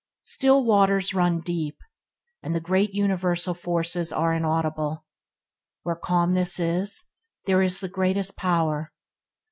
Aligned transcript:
"Still 0.23 0.63
waters 0.65 1.13
run 1.13 1.41
deep," 1.41 1.77
and 2.41 2.55
the 2.55 2.59
great 2.59 2.91
universal 2.95 3.53
forces 3.53 4.11
are 4.11 4.33
inaudible. 4.33 5.05
Where 5.83 5.95
calmness 5.95 6.59
is, 6.59 7.11
there 7.45 7.61
is 7.61 7.81
the 7.81 7.87
greatest 7.87 8.35
power. 8.35 8.93